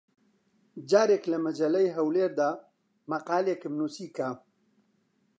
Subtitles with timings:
[0.89, 2.51] جارێک لە مەجەللەی هەولێر دا
[3.11, 4.29] مەقالێکم نووسی کە: